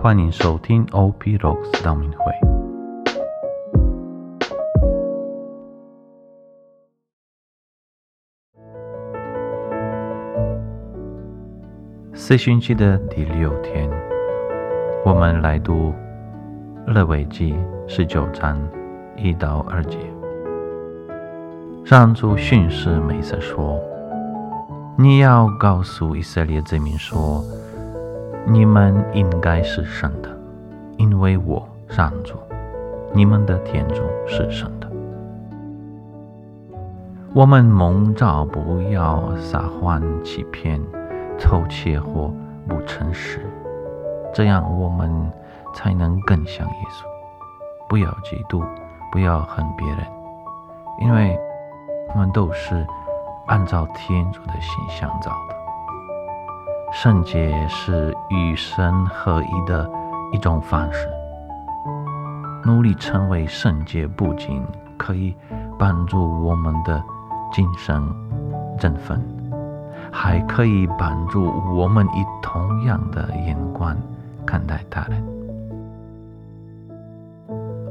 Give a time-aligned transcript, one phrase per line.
[0.00, 2.32] 欢迎收听 OP Rocks 道明会。
[12.14, 13.90] 四旬期的第六天，
[15.04, 15.92] 我们来读
[16.86, 17.56] 勒维记
[17.88, 18.56] 十九章
[19.16, 19.98] 一到二节。
[21.84, 23.80] 上主训示梅瑟说
[24.96, 27.42] ：“你要告诉以色列子民说，
[28.48, 30.28] 你们应该是神的，
[30.96, 32.34] 因为我上主，
[33.12, 34.88] 你们的天主是神的。
[37.34, 40.80] 我们蒙召不要撒谎欺骗。”
[41.40, 42.34] 偷窃或
[42.66, 43.38] 不诚实，
[44.34, 45.08] 这样我们
[45.72, 47.04] 才能更像耶稣。
[47.88, 48.66] 不要嫉妒，
[49.12, 49.98] 不要恨别人，
[51.00, 51.38] 因为
[52.12, 52.84] 我们都是
[53.46, 55.54] 按照天主的形象造的。
[56.92, 59.88] 圣洁是与神合一的
[60.32, 61.08] 一种方式。
[62.64, 64.62] 努力成为圣洁，不仅
[64.96, 65.34] 可以
[65.78, 67.02] 帮助我们的
[67.52, 68.02] 精神
[68.78, 69.20] 振奋。
[70.10, 71.44] 还可以帮助
[71.76, 73.94] 我们以同样的眼光
[74.46, 75.22] 看待他人。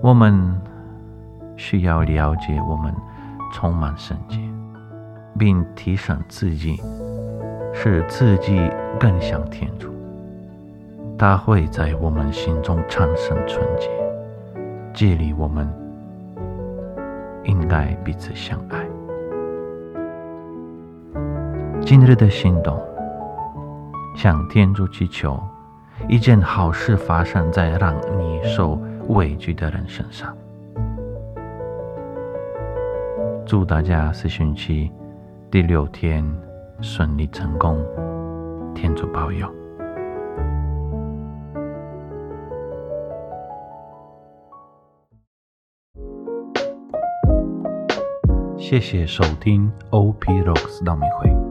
[0.00, 0.60] 我们
[1.56, 2.94] 需要了解我们
[3.52, 4.38] 充满圣洁，
[5.36, 6.80] 并提升自己，
[7.74, 8.58] 使自己
[8.98, 9.92] 更像天主。
[11.18, 13.90] 他会在我们心中产生纯洁，
[14.94, 15.68] 激励我们
[17.42, 18.78] 应该彼此相爱。
[21.80, 22.80] 今日的行动，
[24.16, 25.38] 向天主祈求
[26.08, 30.34] 一件好事发生在让你受委屈的人身上。
[33.44, 34.90] 祝大家四旬期
[35.50, 36.24] 第六天
[36.80, 37.78] 顺利成功，
[38.74, 39.48] 天主保佑。
[48.56, 51.43] 谢谢收听 OP Rocks 道明会。